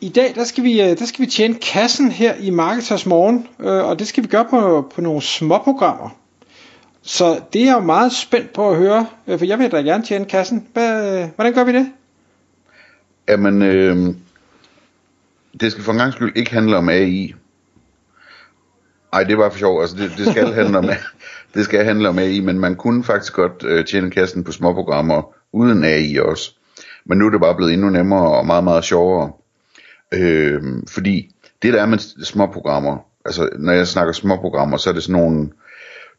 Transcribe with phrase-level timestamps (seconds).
[0.00, 3.46] I dag der skal, vi, øh, der skal vi tjene kassen her i Marketers Morgen,
[3.60, 6.18] øh, og det skal vi gøre på, på nogle småprogrammer.
[7.02, 9.76] Så det er jeg jo meget spændt på at høre, øh, for jeg vil da
[9.76, 10.66] gerne tjene kassen.
[10.72, 11.92] Hvad, hvordan gør vi det?
[13.28, 14.14] Jamen, øh,
[15.60, 17.34] det skal for en gang skyld ikke handle om AI.
[19.12, 19.80] Nej, det var for sjov.
[19.80, 20.90] Altså, det, det skal handle om
[21.54, 25.34] det skal handle om AI, men man kunne faktisk godt øh, tjene kassen på småprogrammer
[25.52, 26.54] uden AI også.
[27.04, 29.32] Men nu er det bare blevet endnu nemmere og meget, meget sjovere.
[30.14, 35.02] Øh, fordi det der er med småprogrammer, altså når jeg snakker småprogrammer, så er det
[35.02, 35.50] sådan nogle,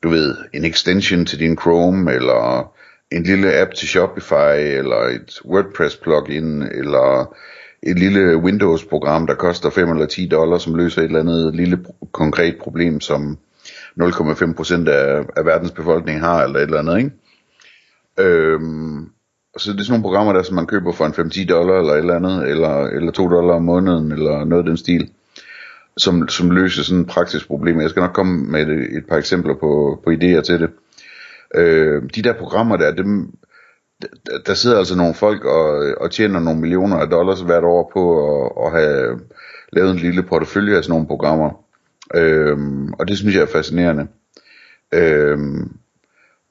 [0.03, 2.73] du ved, en extension til din Chrome, eller
[3.11, 7.35] en lille app til Shopify, eller et WordPress plugin, eller
[7.83, 11.85] et lille Windows-program, der koster 5 eller 10 dollars, som løser et eller andet lille
[12.11, 13.37] konkret problem, som
[14.01, 17.11] 0,5% af, af verdens befolkning har, eller et eller andet, ikke?
[18.19, 19.09] Øhm,
[19.57, 21.93] så det er sådan nogle programmer der, som man køber for en 5-10 dollar eller
[21.93, 25.09] et eller andet, eller, eller 2 dollar om måneden, eller noget af den stil,
[25.97, 27.81] som, som løser sådan et praktisk problem.
[27.81, 30.69] Jeg skal nok komme med et, et par eksempler på, på idéer til det.
[31.55, 33.33] Øh, de der programmer der, dem,
[34.45, 38.03] der sidder altså nogle folk og, og tjener nogle millioner af dollars hvert år på
[38.45, 39.19] at, at have
[39.73, 41.49] lavet en lille portefølje af sådan nogle programmer.
[42.15, 42.57] Øh,
[42.99, 44.07] og det synes jeg er fascinerende.
[44.93, 45.37] Øh,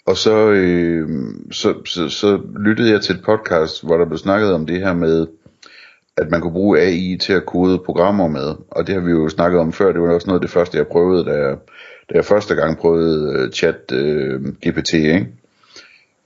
[0.08, 1.08] og så, øh,
[1.50, 4.94] så, så, så lyttede jeg til et podcast, hvor der blev snakket om det her
[4.94, 5.26] med,
[6.16, 8.54] at man kunne bruge AI til at kode programmer med.
[8.70, 9.92] Og det har vi jo snakket om før.
[9.92, 11.56] Det var også noget af det første, jeg prøvede, da jeg,
[12.10, 14.92] da jeg første gang prøvede uh, chat øh, uh, GPT.
[14.94, 15.28] Ikke?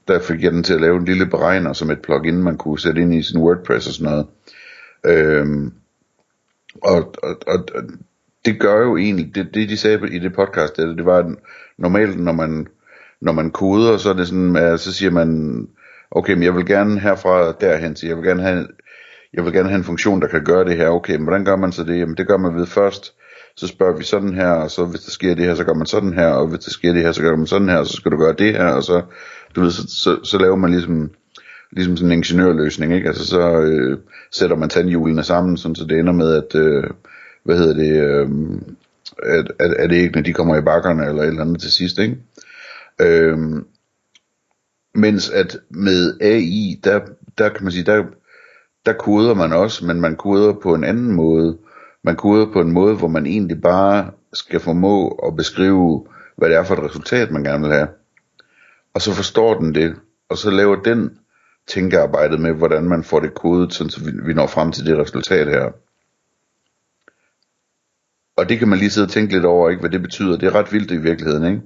[0.09, 2.81] Der fik jeg den til at lave en lille beregner som et plugin, man kunne
[2.81, 4.27] sætte ind i sin WordPress og sådan noget.
[5.07, 5.73] Øhm,
[6.83, 7.83] og, og, og, og
[8.45, 11.27] det gør jo egentlig, det, det de sagde i det podcast, det, det var at
[11.79, 12.67] normalt, når man
[13.23, 15.69] når man koder, så er det sådan, at så siger man,
[16.11, 18.67] okay, men jeg vil gerne herfra derhen, så jeg vil gerne have,
[19.35, 20.89] jeg vil gerne have en funktion, der kan gøre det her.
[20.89, 21.99] Okay, men hvordan gør man så det?
[21.99, 23.15] Jamen det gør man ved først,
[23.57, 25.87] så spørger vi sådan her, og så hvis der sker det her, så gør man
[25.87, 27.93] sådan her, og hvis der sker det her, så gør man sådan her, og så
[27.93, 29.03] skal du gøre det her, og så,
[29.57, 31.11] du ved, så, så, så laver man ligesom,
[31.73, 33.09] ligesom sådan en ingeniørløsning, ikke?
[33.09, 33.99] Altså så øh,
[34.33, 36.85] sætter man tandhjulene sammen, sådan, så det ender med, at, øh,
[37.45, 38.29] hvad hedder det, øh,
[39.23, 42.17] at, at, at æggene, de kommer i bakkerne, eller et eller andet til sidst, ikke?
[43.01, 43.67] Øhm,
[44.95, 47.01] mens at med AI, der,
[47.39, 48.05] der kan man sige, der,
[48.87, 51.59] der koder man også, men man koder på en anden måde.
[52.05, 56.57] Man koder på en måde, hvor man egentlig bare skal formå at beskrive, hvad det
[56.57, 57.89] er for et resultat, man gerne vil have.
[58.95, 59.97] Og så forstår den det,
[60.29, 61.19] og så laver den
[61.67, 65.73] tænkearbejdet med, hvordan man får det kodet, så vi, når frem til det resultat her.
[68.37, 70.39] Og det kan man lige sidde og tænke lidt over, ikke, hvad det betyder.
[70.39, 71.63] Det er ret vildt i virkeligheden, ikke?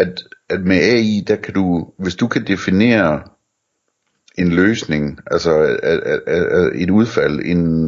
[0.00, 3.22] At, at med AI, der kan du, hvis du kan definere
[4.38, 7.86] en løsning, altså at, at, at et udfald, en,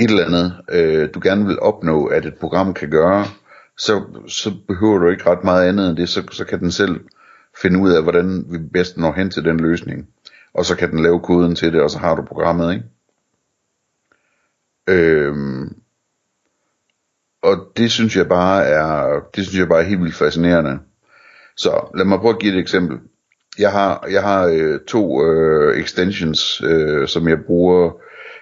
[0.00, 3.24] et eller andet, øh, du gerne vil opnå, at et program kan gøre,
[3.78, 7.00] så, så behøver du ikke ret meget andet end det, så, så kan den selv
[7.62, 10.08] finde ud af, hvordan vi bedst når hen til den løsning.
[10.54, 12.84] Og så kan den lave koden til det, og så har du programmet, ikke?
[14.88, 15.76] Øhm,
[17.42, 20.78] og det synes jeg bare er, det synes jeg bare er helt vildt fascinerende.
[21.56, 22.98] Så lad mig prøve at give et eksempel.
[23.58, 27.90] Jeg har, jeg har øh, to øh, extensions, øh, som jeg bruger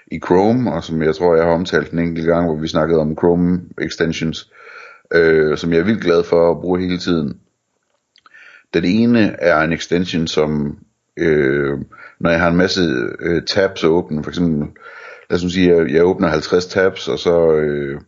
[0.07, 3.01] i Chrome, og som jeg tror, jeg har omtalt en enkelt gang, hvor vi snakkede
[3.01, 4.51] om Chrome extensions,
[5.15, 7.39] øh, som jeg er vildt glad for at bruge hele tiden.
[8.75, 10.79] Den ene er en extension, som
[11.17, 11.79] øh,
[12.21, 12.81] når jeg har en masse
[13.21, 14.69] øh, tabs åbne, for eksempel,
[15.31, 18.01] lad os sige, jeg, jeg åbner 50 tabs, og så øh,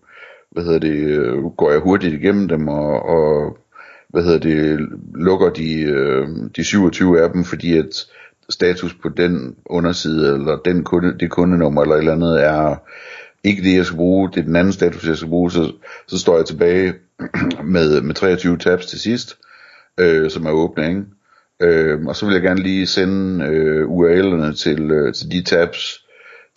[0.51, 3.59] hvad hedder det, øh, går jeg hurtigt igennem dem, og, og
[4.15, 8.07] hvad hedder det, lukker de, øh, de 27 af dem, fordi at
[8.51, 12.77] status på den underside, eller den kunde, det kundenummer, eller et eller andet, er
[13.45, 15.73] ikke det, jeg skal bruge, det er den anden status, jeg skal bruge, så,
[16.07, 16.95] så står jeg tilbage
[17.75, 19.39] med, med 23 tabs til sidst,
[20.01, 21.05] øh, som er åbne, ikke?
[21.63, 26.05] Øh, og så vil jeg gerne lige sende øh, URL'erne til, øh, til de tabs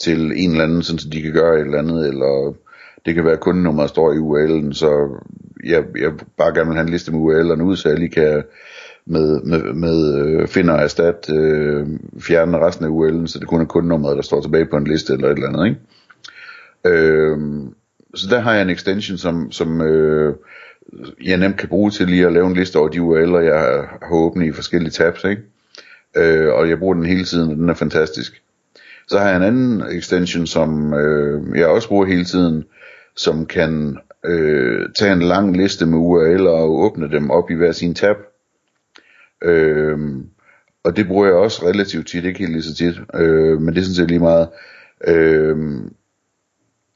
[0.03, 2.53] til en eller anden, sådan, så de kan gøre et eller andet, eller
[3.05, 5.09] det kan være kundenummer, der står i URL'en, så
[5.63, 8.43] jeg, jeg bare gerne vil have en liste med URL'erne ud, så jeg lige kan
[9.05, 11.87] med, med, med øh, finder og erstat øh,
[12.19, 15.13] fjerne resten af URL'en, så det kun er kundenummeret, der står tilbage på en liste
[15.13, 15.79] eller et eller andet, ikke?
[16.85, 17.37] Øh,
[18.15, 20.35] så der har jeg en extension, som, som øh,
[21.23, 23.59] jeg nemt kan bruge til lige at lave en liste over de URL'er, jeg
[24.01, 25.41] har åbne i forskellige tabs, ikke?
[26.17, 28.41] Øh, og jeg bruger den hele tiden, og den er fantastisk.
[29.07, 32.63] Så har jeg en anden extension, som øh, jeg også bruger hele tiden,
[33.15, 37.71] som kan øh, tage en lang liste med URL'er og åbne dem op i hver
[37.71, 38.17] sin tab.
[39.43, 39.97] Øh,
[40.83, 43.83] og det bruger jeg også relativt tit, ikke helt lige så tit, øh, men det
[43.83, 44.49] er jeg lige meget.
[45.07, 45.57] Øh,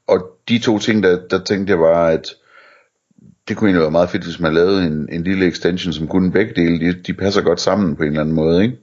[0.06, 2.28] og de to ting, der, der tænkte jeg var, at
[3.48, 6.32] det kunne egentlig være meget fedt, hvis man lavede en, en lille extension, som kunne
[6.32, 8.76] begge dele, de, de passer godt sammen på en eller anden måde, ikke?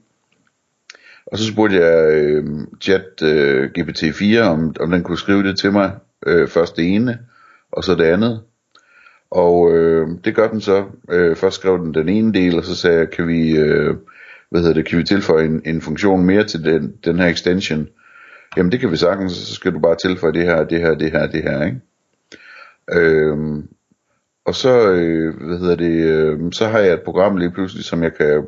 [1.26, 2.46] Og så spurgte jeg øh,
[2.82, 5.92] chat øh, GPT-4, om, om den kunne skrive det til mig,
[6.26, 7.20] øh, først det ene,
[7.72, 8.42] og så det andet.
[9.32, 10.86] Og øh, det gør den så.
[11.10, 13.96] Øh, først skrev den den ene del, og så sagde jeg, kan vi, øh,
[14.50, 17.88] hvad hedder det, kan vi tilføje en, en funktion mere til den, den her extension?
[18.58, 21.12] Jamen det kan vi sagtens, så skal du bare tilføje det her, det her, det
[21.12, 21.82] her, det her, ikke?
[22.92, 23.38] Øh,
[24.46, 28.04] og så, øh, hvad hedder det, øh, så har jeg et program lige pludselig, som
[28.04, 28.48] jeg kan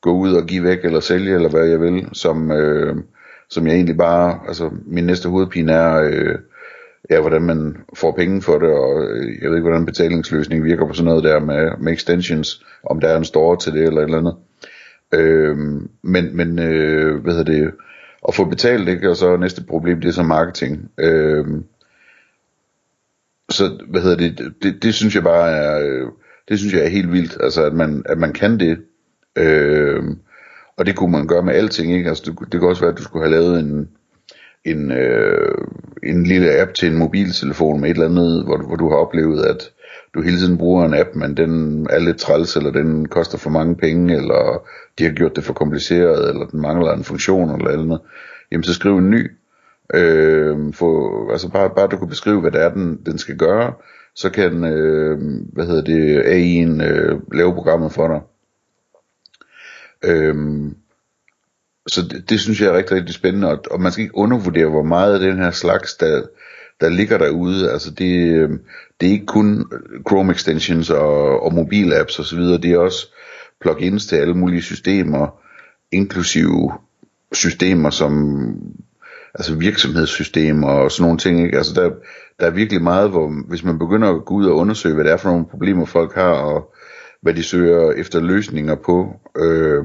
[0.00, 2.96] gå ud og give væk eller sælge eller hvad jeg vil, som, øh,
[3.50, 6.38] som jeg egentlig bare, altså min næste hovedpine er, øh,
[7.10, 10.86] ja, hvordan man får penge for det, og øh, jeg ved ikke, hvordan betalingsløsning virker
[10.86, 14.00] på sådan noget der med, med extensions, om der er en store til det eller
[14.00, 14.36] et eller andet.
[15.12, 15.56] Øh,
[16.02, 17.72] men, men øh, hvad hedder det,
[18.28, 19.10] at få betalt, ikke?
[19.10, 20.90] og så næste problem, det er så marketing.
[20.98, 21.46] Øh,
[23.50, 26.08] så, hvad hedder det, det, det, det synes jeg bare er, øh,
[26.48, 28.78] det synes jeg er helt vildt, altså at man, at man kan det,
[29.36, 30.02] øh,
[30.76, 32.08] og det kunne man gøre med alting, ikke?
[32.08, 33.88] Altså det, det kunne også være, at du skulle have lavet en,
[34.64, 35.54] en, øh,
[36.02, 39.44] en lille app til en mobiltelefon med et eller andet, hvor, hvor du har oplevet,
[39.44, 39.70] at
[40.14, 43.50] du hele tiden bruger en app, men den er lidt træls, eller den koster for
[43.50, 44.66] mange penge, eller
[44.98, 48.00] de har gjort det for kompliceret, eller den mangler en funktion, eller andet,
[48.52, 49.30] jamen så skriv en ny,
[49.94, 53.72] øh, få, altså bare, bare du kan beskrive, hvad det er, den, den skal gøre,
[54.14, 55.18] så kan, øh,
[55.52, 58.20] hvad hedder det, AI'en øh, lave programmet for dig.
[60.10, 60.34] Øh,
[61.86, 64.68] så det, det synes jeg er rigtig, rigtig spændende, og, og man skal ikke undervurdere,
[64.68, 66.22] hvor meget af den her slags, der,
[66.80, 67.70] der ligger derude.
[67.70, 68.50] Altså det, øh,
[69.00, 69.64] det er ikke kun
[70.08, 73.08] Chrome extensions og, og mobil apps osv., det er også
[73.60, 75.40] plugins til alle mulige systemer,
[75.92, 76.72] inklusive
[77.32, 78.44] systemer som
[79.34, 81.44] altså virksomhedssystemer og sådan nogle ting.
[81.44, 81.56] Ikke?
[81.56, 81.90] Altså der,
[82.40, 85.12] der er virkelig meget, hvor hvis man begynder at gå ud og undersøge, hvad det
[85.12, 86.74] er for nogle problemer folk har, og
[87.22, 89.84] hvad de søger efter løsninger på, øh,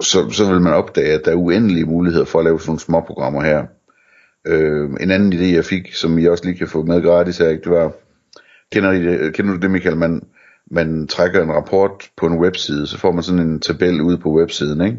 [0.00, 2.80] så, så vil man opdage, at der er uendelige muligheder for at lave sådan nogle
[2.80, 3.66] små programmer her.
[4.46, 7.48] Øh, en anden idé, jeg fik, som I også lige kan få med gratis her,
[7.48, 7.92] det var,
[8.72, 9.96] kender, I det, kender du det, Michael?
[9.96, 10.22] Man,
[10.70, 14.30] man trækker en rapport på en webside, så får man sådan en tabel ude på
[14.38, 14.98] websiden, ikke?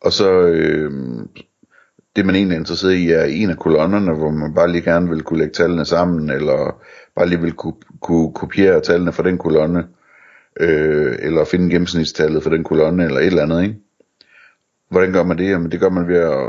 [0.00, 0.92] Og så, øh,
[2.16, 5.08] det man egentlig er interesseret i, er en af kolonnerne, hvor man bare lige gerne
[5.10, 6.80] vil kunne lægge tallene sammen, eller
[7.16, 9.84] bare lige vil kunne, kunne kopiere tallene fra den kolonne
[10.60, 13.76] øh, eller finde gennemsnitstallet for den kolonne, eller et eller andet, ikke?
[14.88, 15.50] Hvordan gør man det?
[15.50, 16.48] Jamen det gør man ved at,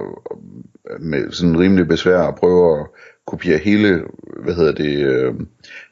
[0.99, 2.85] med sådan rimelig besvær at prøve at
[3.27, 4.03] kopiere hele,
[4.43, 5.33] hvad hedder det, øh,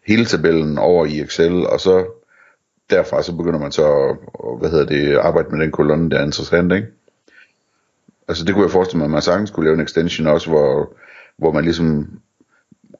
[0.07, 2.05] hele tabellen over i Excel, og så
[2.89, 4.17] derfra så begynder man så at,
[4.59, 6.87] hvad hedder det, arbejde med den kolonne, der er interessant, ikke?
[8.27, 10.95] Altså det kunne jeg forestille mig, at man sagtens kunne lave en extension også, hvor,
[11.37, 12.19] hvor man ligesom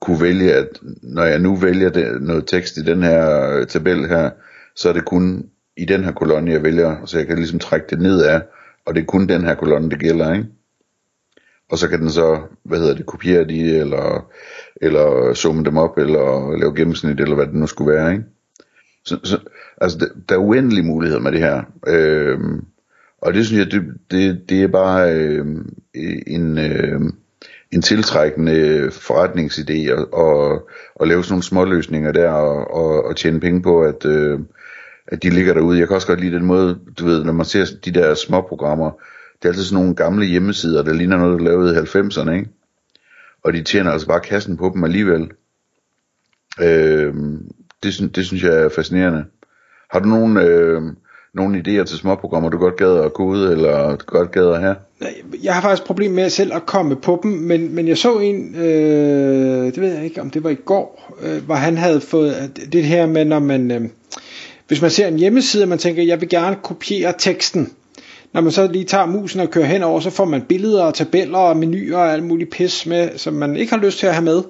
[0.01, 0.67] kunne vælge, at
[1.01, 4.29] når jeg nu vælger det, noget tekst i den her tabel her,
[4.75, 7.87] så er det kun i den her kolonne, jeg vælger, så jeg kan ligesom trække
[7.89, 8.41] det ned af,
[8.85, 10.47] og det er kun den her kolonne, det gælder, ikke?
[11.71, 14.31] Og så kan den så, hvad hedder det, kopiere de, eller,
[14.75, 18.23] eller zoome dem op, eller lave gennemsnit, eller hvad det nu skulle være, ikke?
[19.05, 19.39] Så, så,
[19.81, 21.63] altså, der, der er uendelige muligheder med det her.
[21.87, 22.65] Øhm,
[23.21, 25.45] og det synes jeg, det, det, det er bare øh,
[26.27, 27.01] en, øh,
[27.71, 30.61] en tiltrækkende forretningsidé at, at,
[31.01, 34.39] at lave sådan nogle små løsninger der og, og, og tjene penge på, at, øh,
[35.07, 35.79] at de ligger derude.
[35.79, 38.41] Jeg kan også godt lide den måde, du ved, når man ser de der små
[38.41, 38.91] programmer,
[39.41, 42.49] det er altid sådan nogle gamle hjemmesider, der ligner noget, der lavede i 90'erne, ikke?
[43.43, 45.31] Og de tjener altså bare kassen på dem alligevel.
[46.61, 47.13] Øh,
[47.83, 49.25] det, det synes jeg er fascinerende.
[49.91, 50.81] Har du nogen, øh,
[51.33, 54.75] nogle idéer til småprogrammer, du godt gad at ud eller du godt gad at have?
[55.43, 58.55] Jeg har faktisk problem med selv at komme på dem, men, men jeg så en,
[58.55, 62.33] øh, det ved jeg ikke, om det var i går, øh, hvor han havde fået
[62.73, 63.81] det her med, når man, øh,
[64.67, 67.73] hvis man ser en hjemmeside, og man tænker, jeg vil gerne kopiere teksten,
[68.33, 71.37] når man så lige tager musen og kører henover, så får man billeder og tabeller
[71.37, 74.25] og menuer og alt muligt pis med, som man ikke har lyst til at have
[74.25, 74.43] med.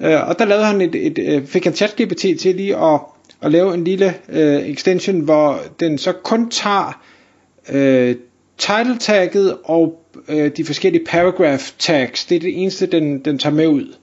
[0.00, 3.00] Øh, og der lavede han et, et, et fik han ChatGPT til lige at
[3.42, 7.02] at lave en lille øh, extension, hvor den så kun tager
[7.68, 8.16] øh,
[8.58, 12.24] title tagget og øh, de forskellige paragraph tags.
[12.24, 13.94] Det er det eneste, den, den tager med ud.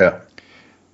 [0.00, 0.10] Ja.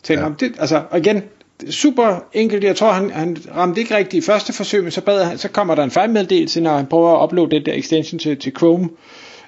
[0.02, 0.32] Tænker, ja.
[0.40, 1.22] det, altså, og igen,
[1.70, 2.64] super enkelt.
[2.64, 5.48] Jeg tror, han, han ramte ikke rigtigt i første forsøg, men så, bad han, så
[5.48, 8.88] kommer der en fejlmeddelelse, når han prøver at uploade den der extension til, til Chrome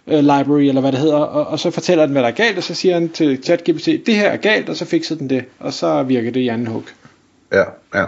[0.07, 2.57] uh, library, eller hvad det hedder, og, og så fortæller den, hvad der er galt,
[2.57, 5.45] og så siger han til ChatGPT, det her er galt, og så fikser den det,
[5.59, 6.85] og så virker det i anden hug.
[7.52, 7.64] Ja,
[7.95, 8.07] ja.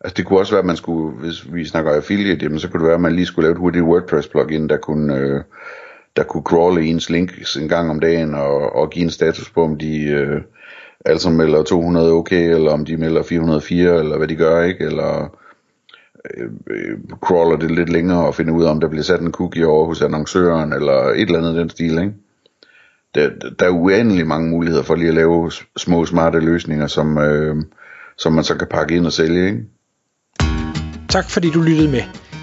[0.00, 2.80] Altså det kunne også være, at man skulle, hvis vi snakker affiliate, jamen, så kunne
[2.80, 5.40] det være, at man lige skulle lave et hurtigt WordPress plugin, der kunne, øh,
[6.16, 9.64] der kunne crawle ens links en gang om dagen og, og give en status på,
[9.64, 10.40] om de øh,
[11.04, 14.84] altså melder 200 okay, eller om de melder 404, eller hvad de gør, ikke?
[14.84, 15.36] Eller
[16.36, 19.32] øh, øh, crawler det lidt længere og finder ud af, om der bliver sat en
[19.32, 22.12] cookie over hos annoncøren, eller et eller andet den stil, ikke?
[23.14, 27.56] Der, der er uendelig mange muligheder for lige at lave små smarte løsninger, som, øh,
[28.18, 29.64] som man så kan pakke ind og sælge, ikke?
[31.08, 32.27] Tak fordi du lyttede med.